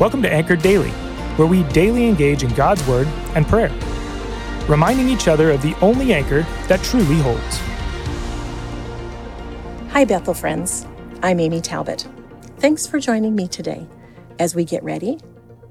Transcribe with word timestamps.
Welcome 0.00 0.22
to 0.22 0.32
Anchored 0.32 0.60
Daily, 0.60 0.90
where 1.36 1.46
we 1.46 1.62
daily 1.68 2.08
engage 2.08 2.42
in 2.42 2.52
God's 2.54 2.84
Word 2.88 3.06
and 3.36 3.46
prayer, 3.46 3.70
reminding 4.66 5.08
each 5.08 5.28
other 5.28 5.52
of 5.52 5.62
the 5.62 5.76
only 5.80 6.12
anchor 6.12 6.42
that 6.66 6.82
truly 6.82 7.14
holds. 7.20 7.58
Hi, 9.92 10.04
Bethel 10.04 10.34
friends. 10.34 10.84
I'm 11.22 11.38
Amy 11.38 11.60
Talbot. 11.60 12.08
Thanks 12.58 12.88
for 12.88 12.98
joining 12.98 13.36
me 13.36 13.46
today 13.46 13.86
as 14.40 14.56
we 14.56 14.64
get 14.64 14.82
ready, 14.82 15.20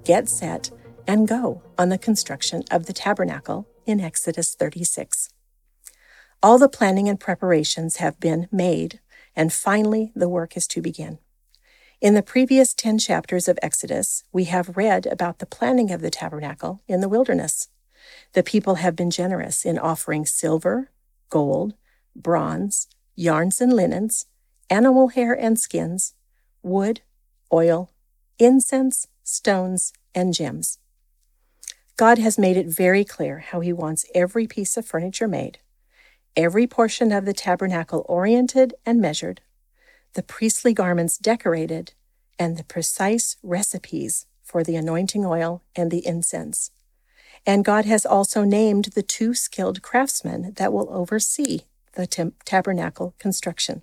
get 0.06 0.30
set, 0.30 0.72
and 1.06 1.28
go 1.28 1.62
on 1.78 1.90
the 1.90 1.98
construction 1.98 2.64
of 2.72 2.86
the 2.86 2.94
tabernacle 2.94 3.68
in 3.86 4.00
Exodus 4.00 4.56
36. 4.56 5.32
All 6.42 6.58
the 6.58 6.70
planning 6.70 7.10
and 7.10 7.20
preparations 7.20 7.98
have 7.98 8.22
been 8.22 8.48
made, 8.54 9.02
and 9.36 9.52
finally 9.52 10.14
the 10.16 10.30
work 10.30 10.56
is 10.56 10.66
to 10.68 10.82
begin. 10.82 11.20
In 12.04 12.16
the 12.16 12.22
previous 12.22 12.74
10 12.74 12.98
chapters 12.98 13.48
of 13.48 13.58
Exodus, 13.62 14.26
we 14.34 14.44
have 14.44 14.76
read 14.76 15.06
about 15.06 15.40
the 15.40 15.46
planning 15.46 15.90
of 15.90 16.02
the 16.02 16.10
tabernacle 16.10 16.82
in 16.86 17.00
the 17.00 17.08
wilderness. 17.08 17.70
The 18.34 18.44
people 18.44 18.76
have 18.76 18.94
been 18.94 19.10
generous 19.10 19.64
in 19.64 19.80
offering 19.80 20.26
silver, 20.26 20.92
gold, 21.30 21.76
bronze, 22.14 22.90
yarns 23.16 23.62
and 23.62 23.72
linens, 23.72 24.26
animal 24.70 25.08
hair 25.08 25.32
and 25.32 25.58
skins, 25.58 26.14
wood, 26.62 27.00
oil, 27.54 27.90
incense, 28.38 29.08
stones, 29.24 29.94
and 30.14 30.34
gems. 30.34 30.80
God 31.96 32.18
has 32.18 32.38
made 32.38 32.58
it 32.58 32.68
very 32.68 33.06
clear 33.06 33.40
how 33.40 33.62
He 33.62 33.72
wants 33.72 34.06
every 34.14 34.46
piece 34.46 34.76
of 34.76 34.86
furniture 34.86 35.30
made, 35.30 35.60
every 36.36 36.68
portion 36.68 37.14
of 37.14 37.24
the 37.24 37.32
tabernacle 37.32 38.06
oriented 38.10 38.74
and 38.86 39.00
measured, 39.00 39.40
the 40.14 40.24
priestly 40.24 40.74
garments 40.74 41.18
decorated, 41.18 41.94
and 42.40 42.58
the 42.58 42.64
precise 42.64 43.38
recipes 43.44 44.26
for 44.44 44.64
the 44.64 44.76
anointing 44.76 45.26
oil 45.26 45.62
and 45.76 45.90
the 45.92 46.06
incense. 46.06 46.72
And 47.46 47.66
God 47.66 47.86
has 47.86 48.06
also 48.06 48.44
named 48.44 48.86
the 48.96 49.02
two 49.02 49.34
skilled 49.34 49.82
craftsmen 49.82 50.54
that 50.56 50.72
will 50.72 50.90
oversee 50.92 51.62
the 51.94 52.32
tabernacle 52.46 53.14
construction. 53.20 53.82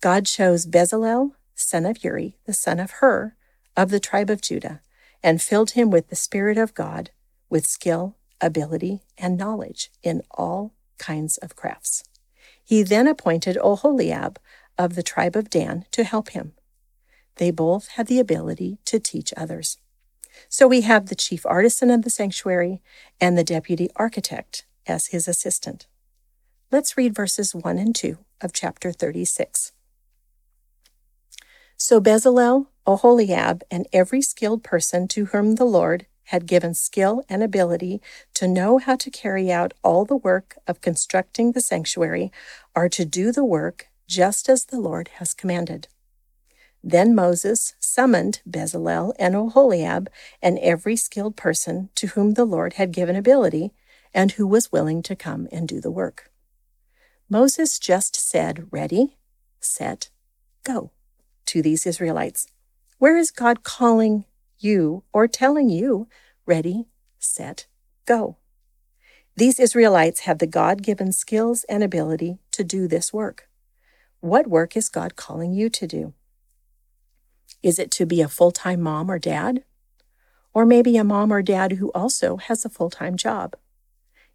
God 0.00 0.26
chose 0.26 0.66
Bezalel, 0.66 1.32
son 1.54 1.86
of 1.86 2.02
Uri, 2.04 2.36
the 2.46 2.52
son 2.52 2.80
of 2.80 2.92
Hur, 2.92 3.34
of 3.76 3.90
the 3.90 4.00
tribe 4.00 4.30
of 4.30 4.40
Judah, 4.40 4.80
and 5.22 5.40
filled 5.40 5.72
him 5.72 5.90
with 5.90 6.08
the 6.08 6.16
Spirit 6.16 6.58
of 6.58 6.74
God, 6.74 7.10
with 7.48 7.66
skill, 7.66 8.16
ability, 8.40 9.02
and 9.18 9.38
knowledge 9.38 9.90
in 10.02 10.22
all 10.30 10.72
kinds 10.98 11.36
of 11.38 11.56
crafts. 11.56 12.04
He 12.64 12.82
then 12.82 13.06
appointed 13.06 13.56
Oholiab, 13.56 14.36
of 14.78 14.94
the 14.94 15.02
tribe 15.02 15.36
of 15.36 15.50
Dan 15.50 15.84
to 15.92 16.04
help 16.04 16.30
him. 16.30 16.52
They 17.36 17.50
both 17.50 17.88
had 17.88 18.06
the 18.06 18.18
ability 18.18 18.78
to 18.86 18.98
teach 18.98 19.32
others. 19.36 19.78
So 20.48 20.66
we 20.66 20.82
have 20.82 21.06
the 21.06 21.14
chief 21.14 21.44
artisan 21.46 21.90
of 21.90 22.02
the 22.02 22.10
sanctuary 22.10 22.80
and 23.20 23.36
the 23.36 23.44
deputy 23.44 23.88
architect 23.96 24.64
as 24.86 25.08
his 25.08 25.28
assistant. 25.28 25.86
Let's 26.70 26.96
read 26.96 27.14
verses 27.14 27.54
1 27.54 27.78
and 27.78 27.94
2 27.94 28.18
of 28.40 28.52
chapter 28.52 28.92
36. 28.92 29.72
So 31.76 32.00
Bezalel, 32.00 32.68
Oholiab, 32.86 33.62
and 33.70 33.86
every 33.92 34.22
skilled 34.22 34.62
person 34.62 35.08
to 35.08 35.26
whom 35.26 35.56
the 35.56 35.64
Lord 35.64 36.06
had 36.24 36.46
given 36.46 36.74
skill 36.74 37.22
and 37.28 37.42
ability 37.42 38.00
to 38.34 38.48
know 38.48 38.78
how 38.78 38.96
to 38.96 39.10
carry 39.10 39.50
out 39.52 39.74
all 39.82 40.04
the 40.04 40.16
work 40.16 40.56
of 40.66 40.80
constructing 40.80 41.52
the 41.52 41.60
sanctuary 41.60 42.32
are 42.74 42.88
to 42.88 43.04
do 43.04 43.32
the 43.32 43.44
work 43.44 43.88
just 44.12 44.50
as 44.50 44.66
the 44.66 44.78
Lord 44.78 45.08
has 45.16 45.32
commanded. 45.32 45.88
Then 46.84 47.14
Moses 47.14 47.74
summoned 47.80 48.42
Bezalel 48.46 49.14
and 49.18 49.34
Oholiab 49.34 50.08
and 50.42 50.58
every 50.58 50.96
skilled 50.96 51.34
person 51.34 51.88
to 51.94 52.08
whom 52.08 52.34
the 52.34 52.44
Lord 52.44 52.74
had 52.74 52.92
given 52.92 53.16
ability 53.16 53.72
and 54.12 54.32
who 54.32 54.46
was 54.46 54.70
willing 54.70 55.02
to 55.04 55.16
come 55.16 55.48
and 55.50 55.66
do 55.66 55.80
the 55.80 55.90
work. 55.90 56.30
Moses 57.30 57.78
just 57.78 58.14
said, 58.14 58.66
Ready, 58.70 59.16
set, 59.60 60.10
go 60.62 60.90
to 61.46 61.62
these 61.62 61.86
Israelites. 61.86 62.48
Where 62.98 63.16
is 63.16 63.30
God 63.30 63.62
calling 63.62 64.26
you 64.58 65.04
or 65.14 65.26
telling 65.26 65.70
you, 65.70 66.06
Ready, 66.44 66.84
set, 67.18 67.66
go? 68.04 68.36
These 69.36 69.58
Israelites 69.58 70.20
have 70.20 70.38
the 70.38 70.46
God 70.46 70.82
given 70.82 71.12
skills 71.12 71.64
and 71.66 71.82
ability 71.82 72.40
to 72.50 72.62
do 72.62 72.86
this 72.86 73.10
work. 73.14 73.48
What 74.22 74.46
work 74.46 74.76
is 74.76 74.88
God 74.88 75.16
calling 75.16 75.52
you 75.52 75.68
to 75.70 75.84
do? 75.84 76.12
Is 77.60 77.80
it 77.80 77.90
to 77.90 78.06
be 78.06 78.20
a 78.20 78.28
full 78.28 78.52
time 78.52 78.80
mom 78.80 79.10
or 79.10 79.18
dad? 79.18 79.64
Or 80.54 80.64
maybe 80.64 80.96
a 80.96 81.02
mom 81.02 81.32
or 81.32 81.42
dad 81.42 81.72
who 81.72 81.90
also 81.90 82.36
has 82.36 82.64
a 82.64 82.68
full 82.68 82.88
time 82.88 83.16
job? 83.16 83.56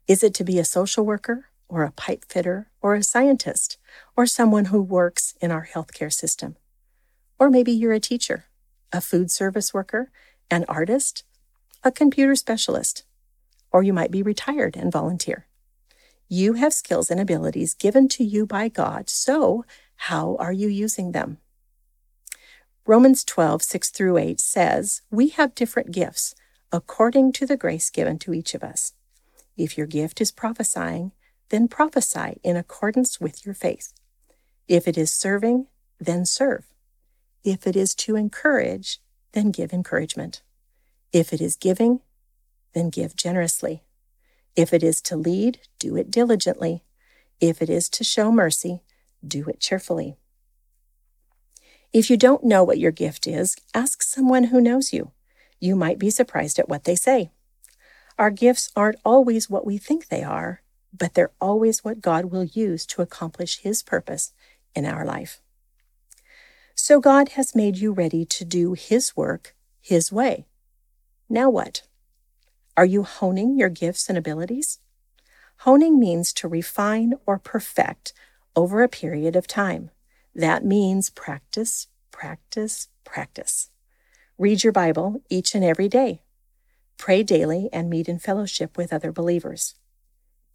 Is 0.05 0.23
it 0.23 0.33
to 0.33 0.43
be 0.43 0.59
a 0.59 0.65
social 0.65 1.05
worker 1.05 1.45
or 1.69 1.83
a 1.83 1.93
pipe 1.93 2.25
fitter 2.27 2.69
or 2.81 2.95
a 2.95 3.03
scientist 3.03 3.77
or 4.17 4.25
someone 4.25 4.65
who 4.65 4.81
works 4.81 5.35
in 5.39 5.51
our 5.51 5.69
healthcare 5.73 6.11
system? 6.11 6.57
Or 7.39 7.49
maybe 7.49 7.71
you're 7.71 7.93
a 7.93 8.01
teacher, 8.01 8.47
a 8.91 8.99
food 8.99 9.31
service 9.31 9.73
worker, 9.73 10.11
an 10.51 10.65
artist, 10.67 11.23
a 11.81 11.93
computer 11.93 12.35
specialist, 12.35 13.05
or 13.71 13.83
you 13.83 13.93
might 13.93 14.11
be 14.11 14.21
retired 14.21 14.75
and 14.75 14.91
volunteer. 14.91 15.46
You 16.29 16.53
have 16.53 16.73
skills 16.73 17.09
and 17.09 17.19
abilities 17.19 17.73
given 17.73 18.09
to 18.09 18.23
you 18.23 18.45
by 18.45 18.67
God, 18.67 19.09
so 19.09 19.63
how 19.95 20.35
are 20.39 20.51
you 20.51 20.67
using 20.67 21.13
them? 21.13 21.37
Romans 22.85 23.23
12, 23.23 23.63
6 23.63 23.89
through 23.89 24.17
8 24.17 24.39
says, 24.39 25.01
We 25.09 25.29
have 25.29 25.55
different 25.55 25.91
gifts 25.91 26.35
according 26.71 27.31
to 27.33 27.45
the 27.45 27.57
grace 27.57 27.89
given 27.89 28.19
to 28.19 28.33
each 28.33 28.53
of 28.53 28.63
us. 28.63 28.93
If 29.55 29.77
your 29.77 29.87
gift 29.87 30.19
is 30.19 30.31
prophesying, 30.31 31.13
then 31.49 31.67
prophesy 31.69 32.39
in 32.43 32.57
accordance 32.57 33.21
with 33.21 33.45
your 33.45 33.55
faith. 33.55 33.93
If 34.67 34.87
it 34.87 34.97
is 34.97 35.11
serving, 35.11 35.67
then 35.99 36.25
serve. 36.25 36.65
If 37.43 37.65
it 37.65 37.77
is 37.77 37.95
to 37.95 38.17
encourage, 38.17 38.99
then 39.31 39.51
give 39.51 39.71
encouragement. 39.71 40.41
If 41.13 41.31
it 41.31 41.39
is 41.39 41.55
giving, 41.55 42.01
then 42.73 42.89
give 42.89 43.15
generously. 43.15 43.83
If 44.57 44.73
it 44.73 44.83
is 44.83 45.01
to 45.03 45.15
lead, 45.15 45.59
do 45.77 45.95
it 45.95 46.09
diligently. 46.09 46.83
If 47.39 47.61
it 47.61 47.69
is 47.69 47.87
to 47.89 48.03
show 48.03 48.31
mercy, 48.31 48.81
do 49.25 49.45
it 49.47 49.59
cheerfully. 49.59 50.17
If 51.93 52.09
you 52.09 52.17
don't 52.17 52.43
know 52.43 52.63
what 52.63 52.79
your 52.79 52.91
gift 52.91 53.27
is, 53.27 53.55
ask 53.75 54.01
someone 54.01 54.45
who 54.45 54.59
knows 54.59 54.91
you. 54.91 55.11
You 55.59 55.75
might 55.75 55.99
be 55.99 56.09
surprised 56.09 56.57
at 56.57 56.67
what 56.67 56.85
they 56.85 56.95
say. 56.95 57.29
Our 58.17 58.31
gifts 58.31 58.71
aren't 58.75 58.99
always 59.05 59.47
what 59.47 59.65
we 59.65 59.77
think 59.77 60.07
they 60.07 60.23
are, 60.23 60.61
but 60.91 61.13
they're 61.13 61.31
always 61.39 61.83
what 61.83 62.01
God 62.01 62.25
will 62.25 62.43
use 62.43 62.87
to 62.87 63.03
accomplish 63.03 63.59
His 63.59 63.83
purpose 63.83 64.33
in 64.75 64.85
our 64.85 65.05
life. 65.05 65.39
So 66.73 66.99
God 66.99 67.29
has 67.29 67.55
made 67.55 67.77
you 67.77 67.91
ready 67.91 68.25
to 68.25 68.43
do 68.43 68.73
His 68.73 69.15
work 69.15 69.55
His 69.79 70.11
way. 70.11 70.47
Now 71.29 71.49
what? 71.49 71.83
Are 72.77 72.85
you 72.85 73.01
honing 73.01 73.57
your 73.57 73.69
gifts 73.69 74.07
and 74.07 74.19
abilities? 74.19 74.77
Honing 75.61 75.99
means 75.99 76.31
to 76.33 76.47
refine 76.47 77.15
or 77.25 77.39
perfect 77.39 78.13
over 78.55 78.83
a 78.83 78.87
period 78.87 79.35
of 79.35 79.47
time. 79.47 79.89
That 80.35 80.63
means 80.63 81.09
practice, 81.09 81.87
practice, 82.11 82.89
practice. 83.03 83.71
Read 84.37 84.63
your 84.63 84.73
Bible 84.73 85.23
each 85.27 85.55
and 85.55 85.63
every 85.65 85.89
day. 85.89 86.21
Pray 86.97 87.23
daily 87.23 87.67
and 87.73 87.89
meet 87.89 88.07
in 88.07 88.19
fellowship 88.19 88.77
with 88.77 88.93
other 88.93 89.11
believers. 89.11 89.73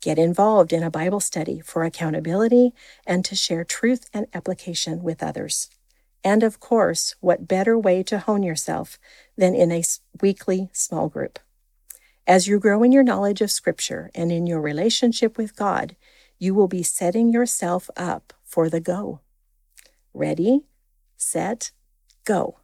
Get 0.01 0.17
involved 0.17 0.73
in 0.73 0.85
a 0.85 0.93
Bible 0.93 1.19
study 1.19 1.59
for 1.59 1.83
accountability 1.83 2.73
and 3.05 3.25
to 3.25 3.35
share 3.35 3.65
truth 3.65 4.09
and 4.15 4.29
application 4.33 5.03
with 5.03 5.25
others. 5.25 5.71
And 6.23 6.45
of 6.45 6.61
course, 6.61 7.17
what 7.19 7.49
better 7.49 7.77
way 7.77 8.05
to 8.05 8.21
hone 8.21 8.45
yourself 8.45 8.97
than 9.37 9.57
in 9.57 9.73
a 9.73 9.83
weekly 10.21 10.71
small 10.73 11.09
group? 11.09 11.41
As 12.27 12.47
you 12.47 12.61
grow 12.61 12.83
in 12.83 12.93
your 12.93 13.03
knowledge 13.03 13.41
of 13.41 13.51
Scripture 13.51 14.11
and 14.15 14.31
in 14.31 14.47
your 14.47 14.61
relationship 14.61 15.37
with 15.37 15.57
God, 15.57 15.97
you 16.39 16.55
will 16.55 16.69
be 16.69 16.83
setting 16.83 17.33
yourself 17.33 17.91
up 17.97 18.33
for 18.45 18.69
the 18.69 18.81
go. 18.81 19.21
Ready, 20.15 20.61
set, 21.17 21.73
go. 22.25 22.59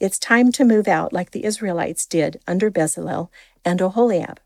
It's 0.00 0.18
time 0.18 0.50
to 0.52 0.64
move 0.64 0.88
out 0.88 1.12
like 1.12 1.30
the 1.30 1.44
Israelites 1.44 2.06
did 2.06 2.40
under 2.48 2.70
Bezalel 2.70 3.28
and 3.64 3.80
Oholiab. 3.80 4.38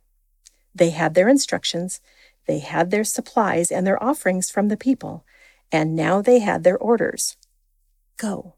They 0.74 0.90
had 0.90 1.14
their 1.14 1.28
instructions, 1.28 2.00
they 2.46 2.58
had 2.58 2.90
their 2.90 3.04
supplies 3.04 3.70
and 3.70 3.86
their 3.86 4.02
offerings 4.02 4.50
from 4.50 4.68
the 4.68 4.76
people, 4.76 5.24
and 5.72 5.96
now 5.96 6.20
they 6.20 6.40
had 6.40 6.64
their 6.64 6.76
orders. 6.76 7.36
Go. 8.16 8.54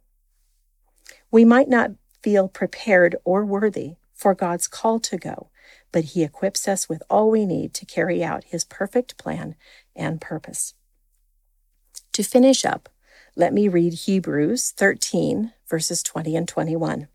We 1.31 1.45
might 1.45 1.69
not 1.69 1.93
feel 2.23 2.49
prepared 2.49 3.17
or 3.25 3.45
worthy 3.45 3.97
for 4.15 4.35
God's 4.35 4.67
call 4.67 4.99
to 5.01 5.17
go, 5.17 5.51
but 5.93 6.05
He 6.05 6.23
equips 6.23 6.69
us 6.69 6.89
with 6.89 7.03
all 7.09 7.31
we 7.31 7.47
need 7.47 7.75
to 7.75 7.87
carry 7.87 8.23
out 8.23 8.45
His 8.45 8.65
perfect 8.65 9.17
plan 9.17 9.55
and 9.95 10.21
purpose. 10.21 10.75
To 12.13 12.23
finish 12.23 12.65
up, 12.65 12.89
let 13.35 13.53
me 13.53 13.69
read 13.69 13.93
Hebrews 13.93 14.71
13, 14.71 15.53
verses 15.69 16.03
20 16.03 16.37
and 16.37 16.49
21. 16.49 17.09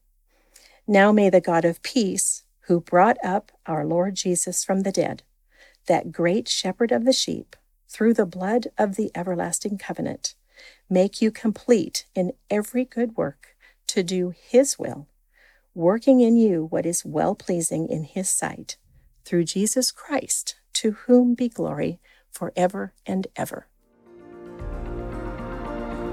Now 0.88 1.12
may 1.12 1.30
the 1.30 1.42
God 1.42 1.66
of 1.66 1.82
peace, 1.84 2.44
who 2.62 2.80
brought 2.80 3.18
up 3.24 3.52
our 3.66 3.86
Lord 3.86 4.16
Jesus 4.16 4.64
from 4.64 4.82
the 4.82 4.92
dead, 4.92 5.24
that 5.88 6.12
great 6.12 6.48
shepherd 6.48 6.92
of 6.92 7.06
the 7.06 7.14
sheep, 7.14 7.56
through 7.88 8.14
the 8.14 8.26
blood 8.26 8.68
of 8.78 8.96
the 8.96 9.12
everlasting 9.16 9.78
covenant, 9.78 10.36
make 10.90 11.22
you 11.22 11.32
complete 11.32 12.06
in 12.14 12.34
every 12.50 12.86
good 12.86 13.18
work 13.18 13.56
to 13.88 14.04
do 14.04 14.34
his 14.36 14.78
will, 14.78 15.08
working 15.74 16.20
in 16.20 16.36
you 16.36 16.66
what 16.66 16.86
is 16.86 17.06
well 17.06 17.36
pleasing 17.36 17.88
in 17.90 18.04
his 18.04 18.30
sight, 18.30 18.78
through 19.26 19.46
Jesus 19.46 19.92
Christ, 19.92 20.56
to 20.74 20.92
whom 20.92 21.34
be 21.34 21.50
glory 21.50 22.00
forever 22.32 22.94
and 23.06 23.28
ever. 23.36 23.68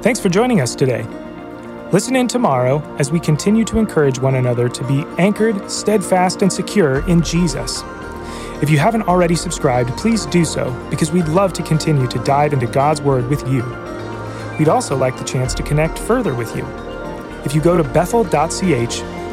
Thanks 0.02 0.20
for 0.20 0.28
joining 0.28 0.60
us 0.60 0.74
today. 0.74 1.04
Listen 1.90 2.14
in 2.14 2.28
tomorrow 2.28 2.82
as 2.98 3.10
we 3.10 3.18
continue 3.18 3.64
to 3.64 3.78
encourage 3.78 4.20
one 4.20 4.34
another 4.34 4.68
to 4.68 4.84
be 4.86 5.04
anchored, 5.18 5.70
steadfast, 5.70 6.42
and 6.42 6.52
secure 6.52 7.08
in 7.08 7.22
Jesus. 7.22 7.82
If 8.62 8.70
you 8.70 8.78
haven't 8.78 9.02
already 9.02 9.34
subscribed, 9.34 9.90
please 9.96 10.26
do 10.26 10.44
so 10.44 10.70
because 10.90 11.10
we'd 11.12 11.28
love 11.28 11.52
to 11.54 11.62
continue 11.62 12.06
to 12.08 12.18
dive 12.24 12.52
into 12.52 12.66
God's 12.66 13.00
Word 13.00 13.28
with 13.28 13.48
you. 13.48 13.64
We'd 14.58 14.68
also 14.68 14.96
like 14.96 15.16
the 15.16 15.24
chance 15.24 15.54
to 15.54 15.62
connect 15.62 15.98
further 15.98 16.34
with 16.34 16.54
you. 16.56 16.66
If 17.44 17.54
you 17.54 17.60
go 17.60 17.76
to 17.76 17.84
bethel.ch, 17.84 19.17